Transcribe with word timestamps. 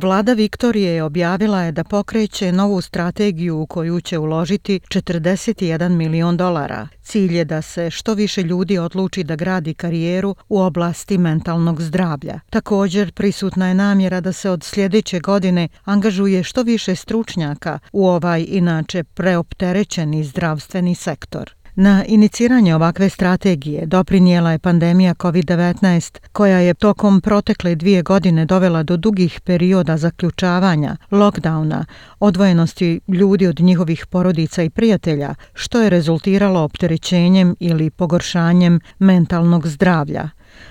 Vlada 0.00 0.32
Viktorije 0.32 0.92
je 0.92 1.02
objavila 1.02 1.62
je 1.62 1.72
da 1.72 1.84
pokreće 1.84 2.52
novu 2.52 2.80
strategiju 2.80 3.60
u 3.60 3.66
koju 3.66 4.00
će 4.00 4.18
uložiti 4.18 4.80
41 4.88 5.88
milion 5.88 6.36
dolara. 6.36 6.88
Cilj 7.02 7.36
je 7.36 7.44
da 7.44 7.62
se 7.62 7.90
što 7.90 8.14
više 8.14 8.42
ljudi 8.42 8.78
odluči 8.78 9.24
da 9.24 9.36
gradi 9.36 9.74
karijeru 9.74 10.34
u 10.48 10.60
oblasti 10.60 11.18
mentalnog 11.18 11.82
zdravlja. 11.82 12.40
Također 12.50 13.12
prisutna 13.12 13.68
je 13.68 13.74
namjera 13.74 14.20
da 14.20 14.32
se 14.32 14.50
od 14.50 14.64
sljedeće 14.64 15.20
godine 15.20 15.68
angažuje 15.84 16.42
što 16.42 16.62
više 16.62 16.96
stručnjaka 16.96 17.78
u 17.92 18.06
ovaj 18.08 18.44
inače 18.48 19.04
preopterećeni 19.04 20.24
zdravstveni 20.24 20.94
sektor. 20.94 21.57
Na 21.80 22.04
iniciranje 22.08 22.74
ovakve 22.74 23.08
strategije 23.08 23.86
doprinijela 23.86 24.52
je 24.52 24.58
pandemija 24.58 25.14
COVID-19, 25.14 26.18
koja 26.32 26.58
je 26.58 26.74
tokom 26.74 27.20
protekle 27.20 27.74
dvije 27.74 28.02
godine 28.02 28.44
dovela 28.44 28.82
do 28.82 28.96
dugih 28.96 29.40
perioda 29.40 29.96
zaključavanja, 29.96 30.96
lockdowna, 31.10 31.84
odvojenosti 32.20 33.00
ljudi 33.08 33.46
od 33.46 33.60
njihovih 33.60 34.06
porodica 34.06 34.62
i 34.62 34.70
prijatelja, 34.70 35.34
što 35.54 35.80
je 35.80 35.90
rezultiralo 35.90 36.60
opterećenjem 36.60 37.56
ili 37.60 37.90
pogoršanjem 37.90 38.80
mentalnog 38.98 39.66
zdravlja. 39.66 40.28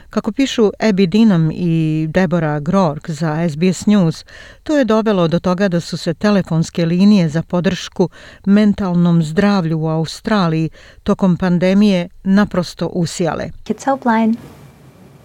Kako 0.09 0.31
pišu 0.31 0.71
Abby 0.79 1.07
Dinam 1.07 1.51
i 1.51 2.07
Deborah 2.09 2.61
Grork 2.61 3.09
za 3.09 3.49
SBS 3.49 3.85
News, 3.85 4.25
to 4.63 4.77
je 4.77 4.85
dovelo 4.85 5.27
do 5.27 5.39
toga 5.39 5.67
da 5.67 5.79
su 5.79 5.97
se 5.97 6.13
telefonske 6.13 6.85
linije 6.85 7.29
za 7.29 7.41
podršku 7.41 8.09
mentalnom 8.45 9.23
zdravlju 9.23 9.79
u 9.79 9.87
Australiji 9.87 10.69
tokom 11.03 11.37
pandemije 11.37 12.09
naprosto 12.23 12.87
usijale. 12.87 13.49
Kids 13.63 13.85
Helpline. 13.85 14.33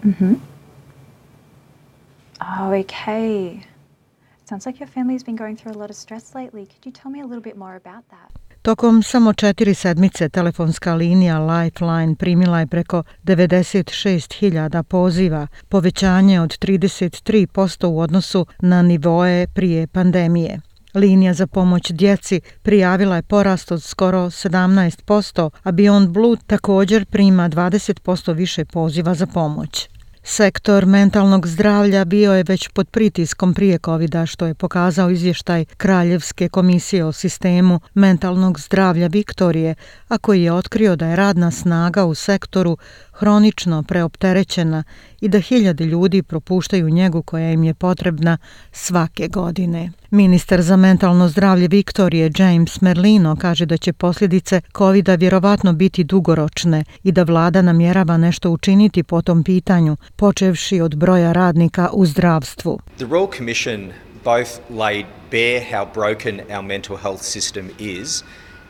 Mm 0.03 0.15
-hmm. 0.19 0.35
Oh, 2.41 2.69
okay. 2.69 3.63
Sounds 4.45 4.65
like 4.65 4.79
your 4.79 4.89
family's 4.89 5.23
been 5.23 5.37
going 5.37 5.55
through 5.55 5.75
a 5.75 5.79
lot 5.79 5.89
of 5.89 5.95
stress 5.95 6.35
lately. 6.35 6.65
Could 6.65 6.85
you 6.85 6.91
tell 6.91 7.11
me 7.11 7.21
a 7.21 7.25
little 7.25 7.41
bit 7.41 7.57
more 7.57 7.75
about 7.75 8.03
that? 8.09 8.42
Tokom 8.63 9.03
samo 9.03 9.33
četiri 9.33 9.73
sedmice 9.73 10.29
telefonska 10.29 10.95
linija 10.95 11.39
Lifeline 11.39 12.15
primila 12.15 12.59
je 12.59 12.67
preko 12.67 13.03
96.000 13.23 14.83
poziva, 14.83 15.47
povećanje 15.69 16.41
od 16.41 16.49
33% 16.49 17.85
u 17.87 17.99
odnosu 17.99 18.45
na 18.59 18.81
nivoe 18.81 19.47
prije 19.47 19.87
pandemije. 19.87 20.59
Linija 20.93 21.33
za 21.33 21.47
pomoć 21.47 21.91
djeci 21.91 22.41
prijavila 22.61 23.15
je 23.15 23.23
porast 23.23 23.71
od 23.71 23.83
skoro 23.83 24.25
17%, 24.25 25.49
a 25.63 25.71
Beyond 25.71 26.07
Blue 26.07 26.37
također 26.47 27.05
prima 27.05 27.49
20% 27.49 28.33
više 28.33 28.65
poziva 28.65 29.13
za 29.13 29.27
pomoć. 29.27 29.89
Sektor 30.25 30.85
mentalnog 30.85 31.47
zdravlja 31.47 32.05
bio 32.05 32.33
je 32.33 32.43
već 32.47 32.67
pod 32.67 32.89
pritiskom 32.89 33.53
prije 33.53 33.79
covid 33.85 34.15
što 34.25 34.45
je 34.45 34.53
pokazao 34.53 35.09
izvještaj 35.09 35.65
Kraljevske 35.65 36.49
komisije 36.49 37.05
o 37.05 37.11
sistemu 37.11 37.79
mentalnog 37.93 38.59
zdravlja 38.59 39.07
Viktorije, 39.07 39.75
a 40.07 40.17
koji 40.17 40.43
je 40.43 40.53
otkrio 40.53 40.95
da 40.95 41.07
je 41.07 41.15
radna 41.15 41.51
snaga 41.51 42.05
u 42.05 42.15
sektoru 42.15 42.77
hronično 43.11 43.83
preopterećena 43.83 44.83
i 45.21 45.27
da 45.27 45.39
hiljade 45.39 45.85
ljudi 45.85 46.23
propuštaju 46.23 46.89
njegu 46.89 47.23
koja 47.23 47.51
im 47.51 47.63
je 47.63 47.73
potrebna 47.73 48.37
svake 48.71 49.27
godine. 49.27 49.91
Ministar 50.13 50.61
za 50.61 50.75
mentalno 50.77 51.27
zdravlje 51.27 51.67
Viktorije 51.67 52.31
James 52.37 52.81
Merlino 52.81 53.35
kaže 53.41 53.65
da 53.65 53.77
će 53.77 53.93
posljedice 53.93 54.61
covid 54.77 55.09
vjerovatno 55.09 55.73
biti 55.73 56.03
dugoročne 56.03 56.83
i 57.03 57.11
da 57.11 57.23
vlada 57.23 57.61
namjerava 57.61 58.17
nešto 58.17 58.49
učiniti 58.49 59.03
po 59.03 59.21
tom 59.21 59.43
pitanju, 59.43 59.97
počevši 60.15 60.81
od 60.81 60.95
broja 60.95 61.31
radnika 61.31 61.89
u 61.93 62.05
zdravstvu. 62.05 62.79
The 62.97 63.05
Royal 63.05 63.37
Commission 63.37 63.91
both 64.23 64.49
laid 64.69 65.05
bare 65.31 65.65
how 65.71 65.93
broken 65.93 66.41
our 66.49 66.63
mental 66.63 66.97
health 66.97 67.21
system 67.21 67.69
is 67.79 68.23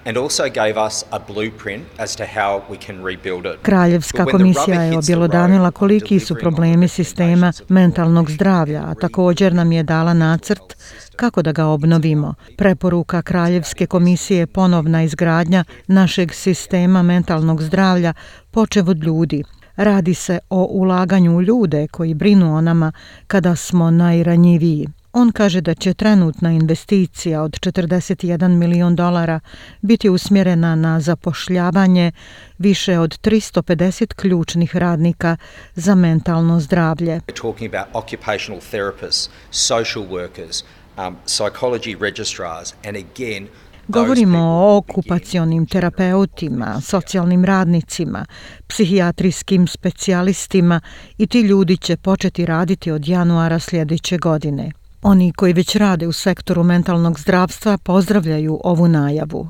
and 0.06 0.18
also 0.18 0.44
gave 0.44 0.86
us 0.88 1.06
a 1.12 1.20
blueprint 1.20 1.84
as 1.98 2.16
to 2.16 2.24
how 2.26 2.62
we 2.70 2.78
can 2.86 3.06
rebuild 3.06 3.46
it. 3.46 3.62
Kraljevska 3.62 4.26
komisija 4.26 4.82
je 4.82 4.98
objelodanila 4.98 5.72
koliki 5.72 6.20
su 6.20 6.36
problemi 6.36 6.88
sistema 6.88 7.54
mentalnog 7.70 8.32
zdravlja, 8.32 8.84
a 8.88 8.96
također 8.96 9.54
nam 9.54 9.72
je 9.72 9.84
dala 9.84 10.14
nacrt 10.14 10.76
kako 11.16 11.42
da 11.42 11.52
ga 11.52 11.66
obnovimo. 11.66 12.34
Preporuka 12.58 13.22
Kraljevske 13.22 13.86
komisije 13.86 14.40
je 14.40 14.48
ponovna 14.48 15.04
izgradnja 15.04 15.64
našeg 15.88 16.34
sistema 16.34 17.02
mentalnog 17.02 17.62
zdravlja 17.62 18.14
počev 18.52 18.90
od 18.90 19.04
ljudi. 19.04 19.44
Radi 19.76 20.14
se 20.14 20.40
o 20.50 20.64
ulaganju 20.64 21.38
u 21.38 21.42
ljude 21.42 21.88
koji 21.88 22.14
brinu 22.14 22.56
o 22.56 22.62
nama 22.62 22.92
kada 23.28 23.56
smo 23.56 23.92
najranjiviji. 23.92 24.88
On 25.16 25.32
kaže 25.32 25.62
da 25.62 25.74
će 25.74 25.94
trenutna 25.94 26.52
investicija 26.52 27.42
od 27.42 27.52
41 27.52 28.48
milion 28.48 28.96
dolara 28.96 29.40
biti 29.82 30.10
usmjerena 30.10 30.76
na 30.76 31.00
zapošljavanje 31.00 32.12
više 32.58 33.00
od 33.00 33.20
350 33.22 34.14
ključnih 34.14 34.76
radnika 34.76 35.38
za 35.76 35.96
mentalno 35.96 36.60
zdravlje. 36.60 37.20
Talking 37.42 37.76
about 37.76 38.06
occupational 38.06 38.62
therapists, 38.72 39.30
social 39.52 40.06
workers, 40.06 40.64
um, 40.98 41.16
psychology 41.26 42.02
registrars 42.02 42.74
and 42.86 42.98
again 42.98 43.48
Govorimo 43.88 44.40
o 44.40 44.78
okupacionim 44.78 45.66
terapeutima, 45.66 46.82
socijalnim 46.82 47.46
radnicima, 47.46 48.26
psihijatrijskim 48.68 49.68
specijalistima 49.68 50.82
i 51.18 51.28
ti 51.28 51.42
ljudi 51.42 51.78
će 51.78 51.98
početi 51.98 52.46
raditi 52.46 52.92
od 52.92 53.08
januara 53.08 53.60
sljedeće 53.60 54.18
godine. 54.18 54.72
Oni 55.04 55.34
koji 55.34 55.54
već 55.54 55.76
rade 55.76 56.08
u 56.08 56.12
sektoru 56.12 56.64
mentalnog 56.64 57.20
zdravstva 57.20 57.78
pozdravljaju 57.78 58.60
ovu 58.64 58.88
najavu. 58.88 59.50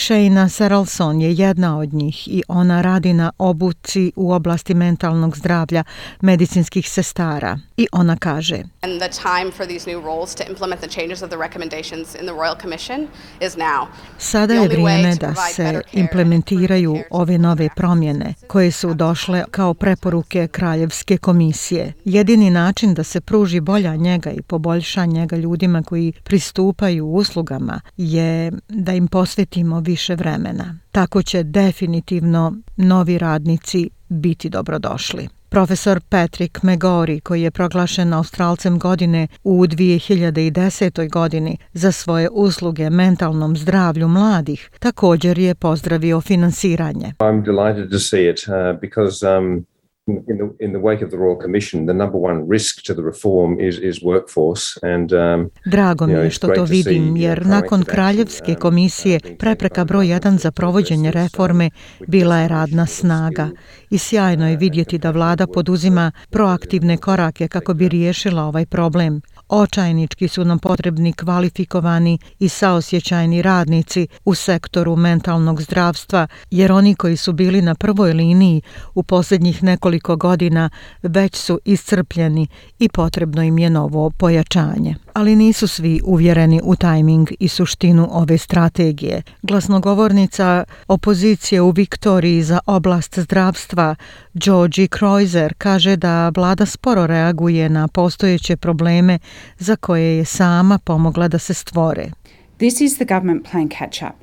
Shayna 0.00 0.48
Seralson 0.48 1.20
je 1.20 1.34
jedna 1.34 1.78
od 1.78 1.94
njih 1.94 2.28
i 2.28 2.42
ona 2.48 2.82
radi 2.82 3.12
na 3.12 3.32
obuci 3.38 4.12
u 4.16 4.32
oblasti 4.32 4.74
mentalnog 4.74 5.36
zdravlja 5.36 5.84
medicinskih 6.20 6.90
sestara. 6.90 7.58
I 7.76 7.86
ona 7.92 8.16
kaže 8.16 8.56
And 8.82 9.00
the 9.00 9.08
time 9.08 9.50
for 9.56 9.66
these 9.66 9.90
new 9.90 10.00
roles 10.04 10.34
to 10.34 10.42
implement 10.50 10.80
the 10.80 10.88
changes 10.88 11.22
of 11.22 11.30
the 11.30 11.36
recommendations 11.38 12.14
in 12.14 12.20
the 12.20 12.34
Royal 12.34 12.60
Commission 12.62 13.08
is 13.40 13.56
now. 13.56 13.86
Sada 14.18 14.54
je 14.54 14.68
vrijeme 14.68 15.16
da 15.16 15.34
se 15.34 15.82
implementiraju 15.92 16.98
ove 17.10 17.38
nove 17.38 17.68
promjene 17.76 18.34
koje 18.46 18.70
su 18.70 18.94
došle 18.94 19.44
kao 19.50 19.74
preporuke 19.74 20.48
Kraljevske 20.48 21.18
komisije. 21.18 21.92
Jedini 22.04 22.50
način 22.50 22.94
da 22.94 23.04
se 23.04 23.20
pruži 23.20 23.60
bolja 23.60 23.96
njega 23.96 24.30
i 24.30 24.42
poboljša 24.42 25.04
njega 25.04 25.36
ljudima 25.36 25.82
koji 25.82 26.12
pristupaju 26.12 27.06
uslugama 27.06 27.80
je 27.96 28.52
da 28.68 28.92
im 28.92 29.08
posvetimo 29.08 29.80
više 29.90 30.14
vremena. 30.14 30.78
Tako 30.92 31.22
će 31.22 31.42
definitivno 31.42 32.56
novi 32.76 33.18
radnici 33.18 33.90
biti 34.08 34.48
dobrodošli. 34.48 35.28
Profesor 35.48 36.00
Patrick 36.08 36.62
Megori, 36.62 37.20
koji 37.20 37.42
je 37.42 37.50
proglašen 37.50 38.12
Australcem 38.12 38.78
godine 38.78 39.26
u 39.44 39.66
2010. 39.66 41.10
godini 41.10 41.58
za 41.72 41.92
svoje 41.92 42.28
usluge 42.32 42.90
mentalnom 42.90 43.56
zdravlju 43.56 44.08
mladih, 44.08 44.70
također 44.78 45.38
je 45.38 45.54
pozdravio 45.54 46.20
finansiranje. 46.20 47.12
I'm 47.18 47.44
delighted 47.44 47.90
to 47.90 47.98
see 47.98 48.30
it 48.30 48.40
uh, 48.48 48.80
because 48.80 49.38
um, 49.38 49.66
in 50.10 50.36
the 50.38 50.64
in 50.64 50.70
the 50.72 50.80
wake 50.80 51.04
of 51.04 51.10
the 51.10 51.16
royal 51.16 51.40
commission 51.42 51.86
the 51.86 51.94
number 51.94 52.18
one 52.30 52.46
risk 52.48 52.82
to 52.86 52.94
the 52.94 53.02
reform 53.02 53.60
is 53.60 53.78
is 53.78 54.02
workforce. 54.02 54.64
And 54.94 55.12
um 55.12 55.50
Drago 55.64 56.06
mi 56.06 56.12
je 56.12 56.30
što 56.30 56.48
to 56.48 56.64
vidim 56.64 57.16
jer 57.16 57.46
nakon 57.46 57.82
kraljevske 57.82 58.54
komisije 58.54 59.20
prepreka 59.38 59.84
broj 59.84 60.06
1 60.06 60.38
za 60.38 60.50
provođenje 60.50 61.10
reforme 61.10 61.70
bila 62.06 62.38
je 62.38 62.48
radna 62.48 62.86
snaga. 62.86 63.48
I 63.90 63.98
sjajno 63.98 64.48
je 64.48 64.56
vidjeti 64.56 64.98
da 64.98 65.10
vlada 65.10 65.46
poduzima 65.46 66.12
proaktivne 66.30 66.96
korake 66.96 67.48
kako 67.48 67.74
bi 67.74 67.88
riješila 67.88 68.42
ovaj 68.42 68.66
problem 68.66 69.20
Očajnički 69.52 70.28
su 70.28 70.44
nam 70.44 70.58
potrebni 70.58 71.12
kvalifikovani 71.12 72.18
i 72.38 72.48
saosjećajni 72.48 73.42
radnici 73.42 74.08
u 74.24 74.34
sektoru 74.34 74.96
mentalnog 74.96 75.62
zdravstva, 75.62 76.26
jer 76.50 76.72
oni 76.72 76.94
koji 76.94 77.16
su 77.16 77.32
bili 77.32 77.62
na 77.62 77.74
prvoj 77.74 78.12
liniji 78.12 78.62
u 78.94 79.02
posljednjih 79.02 79.62
nekoliko 79.62 80.16
godina 80.16 80.70
već 81.02 81.36
su 81.36 81.60
iscrpljeni 81.64 82.46
i 82.78 82.88
potrebno 82.88 83.42
im 83.42 83.58
je 83.58 83.70
novo 83.70 84.10
pojačanje 84.10 84.94
ali 85.14 85.36
nisu 85.36 85.68
svi 85.68 86.00
uvjereni 86.04 86.60
u 86.64 86.76
tajming 86.76 87.28
i 87.38 87.48
suštinu 87.48 88.08
ove 88.10 88.38
strategije. 88.38 89.22
Glasnogovornica 89.42 90.64
opozicije 90.88 91.60
u 91.60 91.70
Viktoriji 91.70 92.42
za 92.42 92.60
oblast 92.66 93.18
zdravstva, 93.18 93.94
Georgie 94.34 94.88
Kreuzer, 94.88 95.54
kaže 95.58 95.96
da 95.96 96.28
vlada 96.36 96.66
sporo 96.66 97.06
reaguje 97.06 97.68
na 97.68 97.88
postojeće 97.88 98.56
probleme 98.56 99.18
za 99.58 99.76
koje 99.76 100.16
je 100.16 100.24
sama 100.24 100.78
pomogla 100.78 101.28
da 101.28 101.38
se 101.38 101.54
stvore. 101.54 102.10
This 102.58 102.80
is 102.80 102.94
the 102.94 103.04
government 103.04 103.46
playing 103.50 103.70
catch 103.78 104.02
up. 104.02 104.16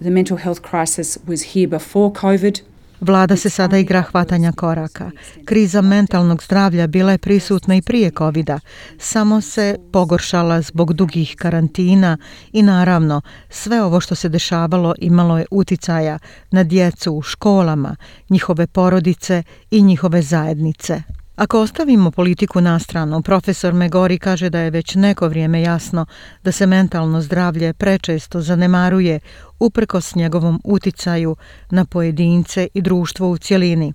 The 0.00 0.10
mental 0.10 0.36
health 0.36 0.60
crisis 0.70 1.18
was 1.26 1.54
here 1.54 1.66
before 1.66 2.14
COVID. 2.20 2.60
Vlada 3.00 3.36
se 3.36 3.50
sada 3.50 3.78
igra 3.78 4.02
hvatanja 4.02 4.52
koraka. 4.52 5.10
Kriza 5.44 5.80
mentalnog 5.80 6.42
zdravlja 6.42 6.86
bila 6.86 7.12
je 7.12 7.18
prisutna 7.18 7.76
i 7.76 7.82
prije 7.82 8.10
covid 8.18 8.50
samo 8.98 9.40
se 9.40 9.76
pogoršala 9.92 10.62
zbog 10.62 10.92
dugih 10.92 11.34
karantina 11.38 12.18
i 12.52 12.62
naravno 12.62 13.20
sve 13.48 13.82
ovo 13.82 14.00
što 14.00 14.14
se 14.14 14.28
dešavalo 14.28 14.94
imalo 14.98 15.38
je 15.38 15.46
uticaja 15.50 16.18
na 16.50 16.64
djecu 16.64 17.12
u 17.12 17.22
školama, 17.22 17.96
njihove 18.28 18.66
porodice 18.66 19.42
i 19.70 19.82
njihove 19.82 20.22
zajednice. 20.22 21.02
Ako 21.40 21.60
ostavimo 21.60 22.10
politiku 22.10 22.60
na 22.60 22.78
stranu, 22.78 23.22
profesor 23.22 23.74
Megori 23.74 24.18
kaže 24.18 24.50
da 24.50 24.60
je 24.60 24.70
već 24.70 24.94
neko 24.94 25.28
vrijeme 25.28 25.62
jasno 25.62 26.06
da 26.44 26.52
se 26.52 26.66
mentalno 26.66 27.20
zdravlje 27.20 27.72
prečesto 27.72 28.40
zanemaruje 28.40 29.20
uprkos 29.58 30.14
njegovom 30.14 30.60
uticaju 30.64 31.36
na 31.70 31.84
pojedince 31.84 32.68
i 32.74 32.82
društvo 32.82 33.30
u 33.30 33.38
cjelini 33.38 33.92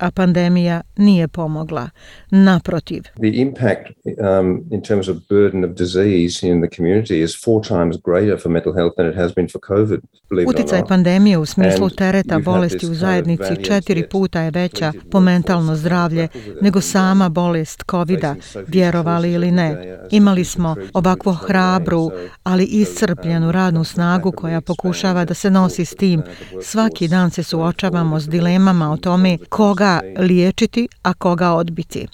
a 0.00 0.10
pandemija 0.10 0.80
nije 0.96 1.28
pomogla. 1.28 1.90
Naprotiv. 2.30 3.02
The 3.02 3.32
impact 3.34 3.86
um, 4.04 4.64
in 4.70 4.82
terms 4.82 5.08
of 5.08 5.16
burden 5.28 5.64
of 5.64 5.70
disease 5.70 6.46
in 6.46 6.60
the 6.60 6.76
community 6.76 7.22
is 7.24 7.44
four 7.44 7.62
times 7.68 7.96
greater 8.04 8.40
for 8.42 8.52
mental 8.52 8.72
health 8.72 8.94
than 8.96 9.06
it 9.10 9.16
has 9.16 9.34
been 9.34 9.48
for 9.48 9.60
COVID. 9.60 10.00
Uticaj 10.46 10.82
pandemije 10.88 11.38
u 11.38 11.46
smislu 11.46 11.90
tereta 11.90 12.38
bolesti 12.38 12.86
u 12.86 12.94
zajednici 12.94 13.64
četiri 13.64 14.08
puta 14.08 14.40
je 14.40 14.50
veća 14.50 14.92
po 15.10 15.20
mentalno 15.20 15.76
zdravlje 15.76 16.28
nego 16.60 16.80
sama 16.80 17.28
bolest 17.28 17.82
covid 17.90 18.24
vjerovali 18.66 19.32
ili 19.32 19.50
ne. 19.50 19.98
Imali 20.10 20.44
smo 20.44 20.76
ovakvu 20.94 21.32
hrabru, 21.32 22.10
ali 22.42 22.64
iscrpljenu 22.64 23.52
radnu 23.52 23.84
snagu 23.84 24.32
koja 24.32 24.60
pokušava 24.60 25.24
da 25.24 25.34
se 25.34 25.50
nosi 25.50 25.84
s 25.84 25.94
tim. 25.94 26.22
Svaki 26.62 27.08
dan 27.08 27.30
se 27.30 27.42
suočavamo 27.42 28.20
s 28.20 28.28
dilemama 28.28 28.92
o 28.92 28.96
tome 28.96 29.38
koga 29.48 29.89
liječiti, 30.18 30.88
a 31.02 31.14
koga 31.14 31.52
odbiti 31.52 32.06